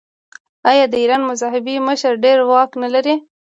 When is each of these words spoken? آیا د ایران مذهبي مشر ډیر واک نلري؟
آیا 0.69 0.85
د 0.89 0.93
ایران 1.01 1.21
مذهبي 1.29 1.75
مشر 1.87 2.11
ډیر 2.25 2.37
واک 2.49 2.71
نلري؟ 2.81 3.15